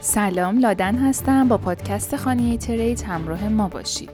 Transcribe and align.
سلام 0.00 0.58
لادن 0.58 0.94
هستم 0.96 1.48
با 1.48 1.58
پادکست 1.58 2.16
خانه 2.16 2.56
ترید 2.56 3.02
همراه 3.02 3.48
ما 3.48 3.68
باشید. 3.68 4.10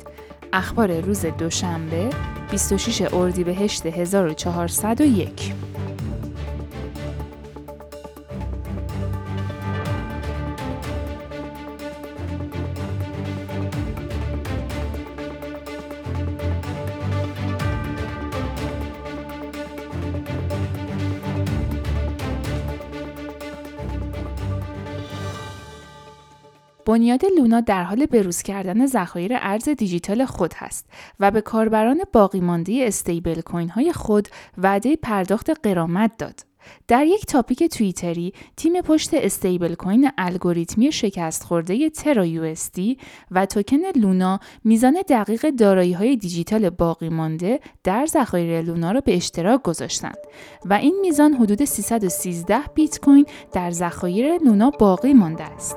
اخبار 0.53 1.01
روز 1.01 1.27
دوشنبه 1.27 2.11
26 2.51 3.15
اردیبهشت 3.15 3.87
1401 3.87 5.53
بنیاد 26.87 27.23
لونا 27.39 27.61
در 27.61 27.83
حال 27.83 28.07
بروز 28.07 28.43
کردن 28.43 28.87
ذخایر 28.87 29.33
ارز 29.35 29.69
دیجیتال 29.69 30.25
خود 30.25 30.55
هست 30.57 30.87
و 31.21 31.31
به 31.31 31.41
کاربران 31.41 32.01
باقی 32.13 32.41
مانده 32.41 32.85
استیبل 32.87 33.41
کوین 33.41 33.69
های 33.69 33.93
خود 33.93 34.29
وعده 34.59 34.97
پرداخت 34.97 35.51
غرامت 35.51 36.11
داد. 36.19 36.41
در 36.89 37.07
یک 37.07 37.27
تاپیک 37.27 37.65
توییتری 37.65 38.33
تیم 38.57 38.81
پشت 38.81 39.11
استیبل 39.15 39.75
کوین 39.75 40.11
الگوریتمی 40.19 40.93
شکست 40.93 41.45
خورده 41.45 41.91
ترا 41.91 42.27
یو 42.27 42.55
و 43.31 43.47
توکن 43.47 43.81
لونا 43.97 44.41
میزان 44.65 44.97
دقیق 45.09 45.51
دارایی 45.51 45.93
های 45.93 46.17
دیجیتال 46.17 46.71
باقی 46.71 47.09
مانده 47.09 47.61
در 47.85 48.07
ذخایر 48.07 48.63
لونا 48.63 48.93
را 48.93 49.01
به 49.01 49.17
اشتراک 49.17 49.63
گذاشتند 49.63 50.19
و 50.65 50.75
این 50.75 50.99
میزان 51.01 51.33
حدود 51.35 51.65
313 51.65 52.59
بیت 52.75 53.01
کوین 53.01 53.27
در 53.53 53.71
ذخایر 53.71 54.39
لونا 54.39 54.71
باقی 54.71 55.15
مانده 55.15 55.45
است. 55.45 55.77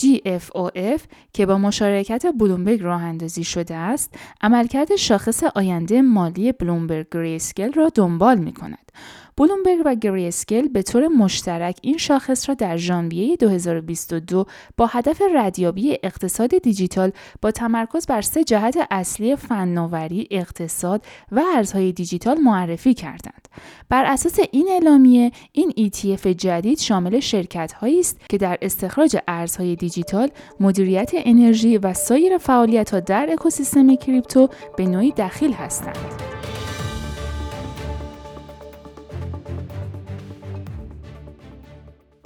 GFOF 0.00 1.00
که 1.32 1.46
با 1.46 1.58
مشارکت 1.58 2.26
بلومبرگ 2.38 2.82
راه 2.82 3.02
اندازی 3.02 3.44
شده 3.44 3.74
است، 3.74 4.14
عملکرد 4.40 4.96
شاخص 4.96 5.44
آینده 5.54 6.02
مالی 6.02 6.52
بلومبرگ 6.52 7.06
گریسکل 7.12 7.72
را 7.72 7.90
دنبال 7.94 8.38
می 8.38 8.52
کند. 8.52 8.92
بلومبرگ 9.36 9.82
و 9.84 9.94
گری 9.94 10.28
اسکل 10.28 10.68
به 10.68 10.82
طور 10.82 11.08
مشترک 11.08 11.78
این 11.82 11.98
شاخص 11.98 12.48
را 12.48 12.54
در 12.54 12.76
ژانویه 12.76 13.36
2022 13.36 14.46
با 14.76 14.86
هدف 14.86 15.22
ردیابی 15.34 15.98
اقتصاد 16.02 16.58
دیجیتال 16.58 17.12
با 17.42 17.50
تمرکز 17.50 18.06
بر 18.06 18.20
سه 18.20 18.44
جهت 18.44 18.86
اصلی 18.90 19.36
فناوری، 19.36 20.28
اقتصاد 20.30 21.04
و 21.32 21.42
ارزهای 21.56 21.92
دیجیتال 21.92 22.38
معرفی 22.38 22.94
کردند. 22.94 23.47
بر 23.88 24.04
اساس 24.04 24.38
این 24.52 24.68
اعلامیه، 24.70 25.32
این 25.52 25.70
ETF 25.70 26.26
جدید 26.26 26.78
شامل 26.78 27.20
شرکت 27.20 27.72
هایی 27.72 28.00
است 28.00 28.20
که 28.28 28.38
در 28.38 28.58
استخراج 28.62 29.16
ارزهای 29.28 29.76
دیجیتال، 29.76 30.30
مدیریت 30.60 31.10
انرژی 31.14 31.78
و 31.78 31.94
سایر 31.94 32.38
فعالیت 32.38 32.90
ها 32.90 33.00
در 33.00 33.28
اکوسیستم 33.32 33.96
کریپتو 33.96 34.48
به 34.76 34.86
نوعی 34.86 35.12
دخیل 35.12 35.52
هستند. 35.52 36.27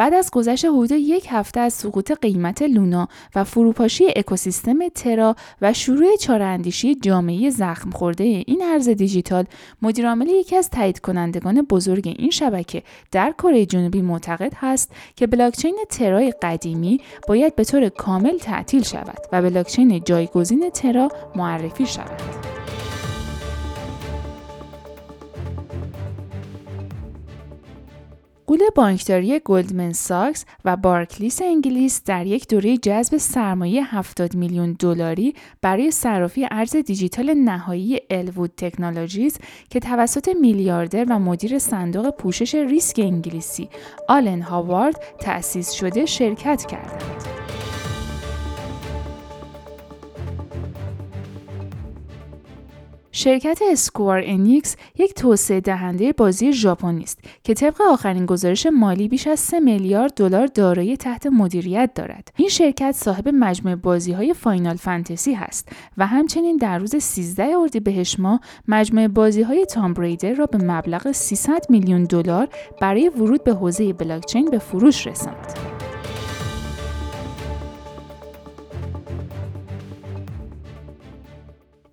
بعد 0.02 0.14
از 0.14 0.30
گذشت 0.30 0.64
حدود 0.64 0.90
یک 0.92 1.26
هفته 1.30 1.60
از 1.60 1.72
سقوط 1.72 2.12
قیمت 2.12 2.62
لونا 2.62 3.08
و 3.34 3.44
فروپاشی 3.44 4.04
اکوسیستم 4.16 4.88
ترا 4.88 5.36
و 5.60 5.72
شروع 5.72 6.16
چاراندیشی 6.16 6.94
جامعه 6.94 7.50
زخم 7.50 7.90
خورده 7.90 8.24
این 8.24 8.62
ارز 8.62 8.88
دیجیتال 8.88 9.44
مدیرعامل 9.82 10.28
یکی 10.28 10.56
از 10.56 10.70
تایید 10.70 11.00
کنندگان 11.00 11.62
بزرگ 11.62 12.14
این 12.18 12.30
شبکه 12.30 12.82
در 13.12 13.34
کره 13.38 13.66
جنوبی 13.66 14.02
معتقد 14.02 14.52
هست 14.56 14.90
که 15.16 15.26
بلاکچین 15.26 15.78
ترای 15.90 16.34
قدیمی 16.42 17.00
باید 17.28 17.56
به 17.56 17.64
طور 17.64 17.88
کامل 17.88 18.38
تعطیل 18.38 18.82
شود 18.82 19.18
و 19.32 19.42
بلاکچین 19.42 20.04
جایگزین 20.04 20.70
ترا 20.70 21.08
معرفی 21.36 21.86
شود. 21.86 22.51
قول 28.52 28.60
بانکداری 28.74 29.40
گلدمن 29.44 29.92
ساکس 29.92 30.44
و 30.64 30.76
بارکلیس 30.76 31.42
انگلیس 31.42 32.02
در 32.04 32.26
یک 32.26 32.48
دوره 32.48 32.76
جذب 32.76 33.16
سرمایه 33.16 33.94
70 33.96 34.34
میلیون 34.34 34.76
دلاری 34.78 35.34
برای 35.62 35.90
صرافی 35.90 36.48
ارز 36.50 36.76
دیجیتال 36.76 37.34
نهادی 37.34 38.00
Elwood 38.10 38.52
Technologies 38.56 39.38
که 39.70 39.80
توسط 39.80 40.28
میلیاردر 40.40 41.06
و 41.08 41.18
مدیر 41.18 41.58
صندوق 41.58 42.10
پوشش 42.10 42.54
ریسک 42.54 42.98
انگلیسی 42.98 43.68
آلن 44.08 44.42
هاوارد 44.42 45.00
تأسیس 45.20 45.70
شده 45.70 46.06
شرکت 46.06 46.66
کردند. 46.66 47.21
شرکت 53.22 53.60
Square 53.70 54.22
Enix 54.24 54.76
یک 54.98 55.14
توسعه 55.14 55.60
دهنده 55.60 56.12
بازی 56.12 56.52
ژاپنی 56.52 57.02
است 57.02 57.18
که 57.44 57.54
طبق 57.54 57.82
آخرین 57.90 58.26
گزارش 58.26 58.66
مالی 58.66 59.08
بیش 59.08 59.26
از 59.26 59.40
3 59.40 59.60
میلیارد 59.60 60.14
دلار 60.14 60.46
دارایی 60.46 60.96
تحت 60.96 61.26
مدیریت 61.26 61.90
دارد. 61.94 62.32
این 62.36 62.48
شرکت 62.48 62.92
صاحب 62.92 63.28
مجموعه 63.28 63.76
بازی 63.76 64.12
های 64.12 64.34
فاینال 64.34 64.76
فانتزی 64.76 65.32
هست 65.32 65.68
و 65.98 66.06
همچنین 66.06 66.56
در 66.56 66.78
روز 66.78 66.96
13 66.96 67.44
اردیبهشت 67.58 68.20
ماه 68.20 68.40
مجموعه 68.68 69.08
بازی 69.08 69.42
های 69.42 69.66
تام 69.66 69.94
بریدر 69.94 70.34
را 70.34 70.46
به 70.46 70.58
مبلغ 70.58 71.12
300 71.12 71.66
میلیون 71.68 72.04
دلار 72.04 72.48
برای 72.80 73.08
ورود 73.08 73.44
به 73.44 73.54
حوزه 73.54 73.92
بلاکچین 73.92 74.50
به 74.50 74.58
فروش 74.58 75.06
رساند. 75.06 75.81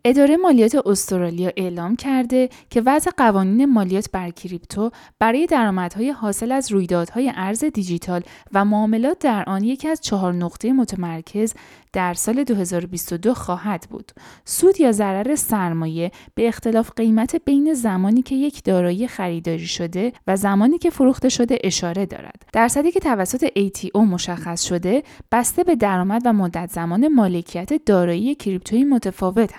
اداره 0.06 0.38
مالیات 0.38 0.76
استرالیا 0.86 1.52
اعلام 1.58 1.96
کرده 1.96 2.50
که 2.70 2.82
وضع 2.86 3.12
قوانین 3.18 3.66
مالیات 3.66 4.12
بر 4.12 4.30
کریپتو 4.30 4.92
برای 5.20 5.46
درآمدهای 5.46 6.12
حاصل 6.12 6.52
از 6.52 6.72
رویدادهای 6.72 7.32
ارز 7.36 7.64
دیجیتال 7.64 8.22
و 8.54 8.66
معاملات 8.66 9.20
در 9.20 9.44
آن 9.48 9.64
یکی 9.64 9.88
از 9.88 10.02
چهار 10.02 10.34
نقطه 10.34 10.74
متمرکز 10.74 11.54
در 11.94 12.14
سال 12.14 12.44
2022 12.44 13.34
خواهد 13.34 13.88
بود. 13.90 14.12
سود 14.46 14.80
یا 14.80 14.92
ضرر 14.92 15.36
سرمایه 15.36 16.12
به 16.36 16.48
اختلاف 16.48 16.92
قیمت 16.96 17.36
بین 17.36 17.74
زمانی 17.74 18.22
که 18.22 18.36
یک 18.36 18.64
دارایی 18.64 19.08
خریداری 19.08 19.68
شده 19.68 20.14
و 20.28 20.36
زمانی 20.36 20.78
که 20.78 20.90
فروخته 20.90 21.30
شده 21.30 21.58
اشاره 21.64 22.06
دارد. 22.06 22.46
درصدی 22.54 22.92
که 22.92 23.00
توسط 23.00 23.48
ATO 23.48 23.98
مشخص 23.98 24.64
شده 24.64 25.04
بسته 25.31 25.64
به 25.64 25.76
درآمد 25.76 26.22
و 26.26 26.34
مدت 26.34 26.70
زمان 26.72 27.08
مالکیت 27.08 27.86
دارایی 27.86 28.36
کریپتویی 28.36 28.84
متفاوت 28.84 29.52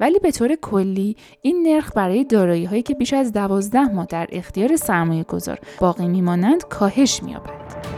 ولی 0.00 0.18
به 0.18 0.30
طور 0.30 0.54
کلی 0.54 1.16
این 1.42 1.66
نرخ 1.66 1.92
برای 1.96 2.24
دارایی 2.24 2.64
هایی 2.64 2.82
که 2.82 2.94
بیش 2.94 3.12
از 3.12 3.32
12 3.32 3.80
ماه 3.80 4.06
در 4.06 4.28
اختیار 4.32 4.76
سرمایه 4.76 5.22
گذار 5.22 5.58
باقی 5.80 6.08
میمانند 6.08 6.64
کاهش 6.64 7.22
می‌یابد. 7.22 7.92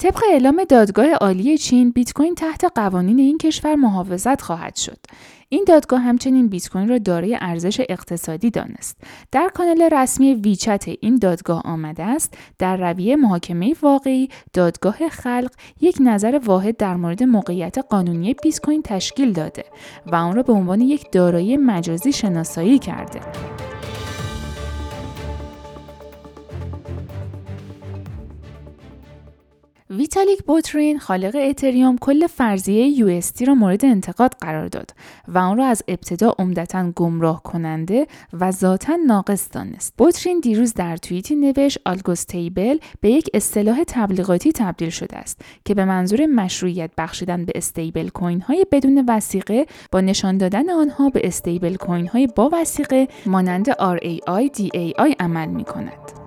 طبق 0.00 0.22
اعلام 0.30 0.64
دادگاه 0.64 1.12
عالی 1.12 1.58
چین 1.58 1.90
بیت 1.90 2.12
کوین 2.12 2.34
تحت 2.34 2.64
قوانین 2.74 3.18
این 3.18 3.38
کشور 3.38 3.74
محافظت 3.74 4.42
خواهد 4.42 4.76
شد 4.76 4.98
این 5.52 5.64
دادگاه 5.68 6.00
همچنین 6.00 6.48
بیت 6.48 6.68
کوین 6.68 6.88
را 6.88 6.98
دارای 6.98 7.38
ارزش 7.40 7.80
اقتصادی 7.88 8.50
دانست. 8.50 8.96
در 9.32 9.50
کانال 9.54 9.82
رسمی 9.92 10.34
ویچت 10.34 10.84
این 11.00 11.16
دادگاه 11.16 11.62
آمده 11.64 12.02
است 12.02 12.34
در 12.58 12.90
رویه 12.90 13.16
محاکمه 13.16 13.74
واقعی 13.82 14.28
دادگاه 14.52 15.08
خلق 15.08 15.50
یک 15.80 15.96
نظر 16.00 16.40
واحد 16.44 16.76
در 16.76 16.96
مورد 16.96 17.22
موقعیت 17.22 17.78
قانونی 17.78 18.34
بیت 18.42 18.60
کوین 18.60 18.82
تشکیل 18.82 19.32
داده 19.32 19.64
و 20.06 20.16
آن 20.16 20.36
را 20.36 20.42
به 20.42 20.52
عنوان 20.52 20.80
یک 20.80 21.12
دارایی 21.12 21.56
مجازی 21.56 22.12
شناسایی 22.12 22.78
کرده. 22.78 23.20
ویتالیک 29.90 30.42
بوترین 30.42 30.98
خالق 30.98 31.36
اتریوم 31.36 31.98
کل 31.98 32.26
فرضیه 32.26 32.86
یو 32.86 33.20
را 33.46 33.54
مورد 33.54 33.84
انتقاد 33.84 34.34
قرار 34.40 34.68
داد 34.68 34.90
و 35.28 35.38
آن 35.38 35.56
را 35.56 35.66
از 35.66 35.82
ابتدا 35.88 36.34
عمدتا 36.38 36.92
گمراه 36.96 37.42
کننده 37.42 38.06
و 38.32 38.50
ذاتا 38.50 38.96
ناقص 39.06 39.48
دانست. 39.52 39.94
بوترین 39.98 40.40
دیروز 40.40 40.74
در 40.74 40.96
توییتی 40.96 41.36
نوشت 41.36 41.78
آلگوستیبل 41.86 42.78
به 43.00 43.10
یک 43.10 43.30
اصطلاح 43.34 43.84
تبلیغاتی 43.86 44.52
تبدیل 44.52 44.90
شده 44.90 45.16
است 45.16 45.40
که 45.64 45.74
به 45.74 45.84
منظور 45.84 46.26
مشروعیت 46.26 46.90
بخشیدن 46.98 47.44
به 47.44 47.52
استیبل 47.54 48.08
کوین 48.08 48.40
های 48.40 48.66
بدون 48.72 49.04
وسیقه 49.08 49.66
با 49.92 50.00
نشان 50.00 50.38
دادن 50.38 50.70
آنها 50.70 51.08
به 51.08 51.20
استیبل 51.24 51.76
کوین 51.76 52.06
های 52.06 52.26
با 52.26 52.50
وسیقه 52.52 53.08
مانند 53.26 53.70
RAI 53.70 54.50
DAI 54.58 55.14
عمل 55.20 55.48
می 55.48 55.64
کند. 55.64 56.19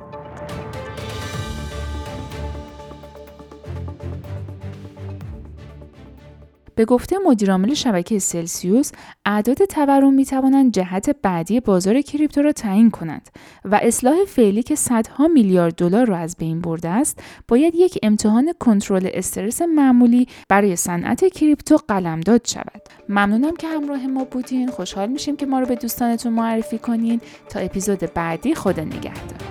به 6.75 6.85
گفته 6.85 7.15
مدیرعامل 7.25 7.73
شبکه 7.73 8.19
سلسیوس 8.19 8.91
اعداد 9.25 9.65
تورم 9.65 10.13
می 10.13 10.25
توانند 10.25 10.71
جهت 10.71 11.15
بعدی 11.21 11.59
بازار 11.59 12.01
کریپتو 12.01 12.41
را 12.41 12.51
تعیین 12.51 12.91
کنند 12.91 13.29
و 13.65 13.79
اصلاح 13.83 14.15
فعلی 14.27 14.63
که 14.63 14.75
صدها 14.75 15.27
میلیارد 15.27 15.75
دلار 15.75 16.07
را 16.07 16.17
از 16.17 16.35
بین 16.37 16.61
برده 16.61 16.89
است 16.89 17.23
باید 17.47 17.75
یک 17.75 17.99
امتحان 18.03 18.53
کنترل 18.59 19.09
استرس 19.13 19.61
معمولی 19.61 20.27
برای 20.49 20.75
صنعت 20.75 21.25
کریپتو 21.25 21.77
قلمداد 21.87 22.41
شود. 22.47 22.81
ممنونم 23.09 23.55
که 23.55 23.67
همراه 23.67 24.07
ما 24.07 24.23
بودین. 24.23 24.69
خوشحال 24.71 25.09
میشیم 25.09 25.35
که 25.35 25.45
ما 25.45 25.59
رو 25.59 25.65
به 25.65 25.75
دوستانتون 25.75 26.33
معرفی 26.33 26.77
کنین. 26.77 27.21
تا 27.49 27.59
اپیزود 27.59 28.13
بعدی 28.13 28.55
خدا 28.55 28.83
نگهدار. 28.83 29.42